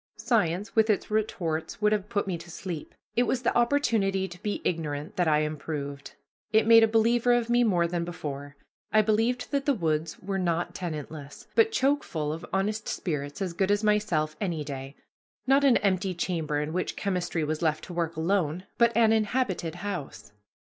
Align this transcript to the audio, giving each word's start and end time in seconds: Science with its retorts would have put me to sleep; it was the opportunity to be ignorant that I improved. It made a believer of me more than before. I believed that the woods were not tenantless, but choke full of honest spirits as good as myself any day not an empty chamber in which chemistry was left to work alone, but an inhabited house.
Science 0.17 0.75
with 0.75 0.89
its 0.89 1.11
retorts 1.11 1.79
would 1.79 1.91
have 1.91 2.09
put 2.09 2.25
me 2.25 2.35
to 2.35 2.49
sleep; 2.49 2.95
it 3.15 3.21
was 3.27 3.43
the 3.43 3.55
opportunity 3.55 4.27
to 4.27 4.41
be 4.41 4.59
ignorant 4.65 5.15
that 5.15 5.27
I 5.27 5.41
improved. 5.41 6.15
It 6.51 6.65
made 6.65 6.81
a 6.81 6.87
believer 6.87 7.33
of 7.33 7.51
me 7.51 7.63
more 7.63 7.85
than 7.85 8.03
before. 8.03 8.55
I 8.91 9.03
believed 9.03 9.51
that 9.51 9.67
the 9.67 9.75
woods 9.75 10.17
were 10.19 10.39
not 10.39 10.73
tenantless, 10.73 11.45
but 11.53 11.71
choke 11.71 12.03
full 12.03 12.33
of 12.33 12.43
honest 12.51 12.87
spirits 12.87 13.43
as 13.43 13.53
good 13.53 13.69
as 13.69 13.83
myself 13.83 14.35
any 14.41 14.63
day 14.63 14.95
not 15.45 15.63
an 15.63 15.77
empty 15.77 16.15
chamber 16.15 16.59
in 16.59 16.73
which 16.73 16.95
chemistry 16.95 17.43
was 17.43 17.61
left 17.61 17.83
to 17.83 17.93
work 17.93 18.15
alone, 18.15 18.65
but 18.79 18.97
an 18.97 19.13
inhabited 19.13 19.75
house. 19.85 20.31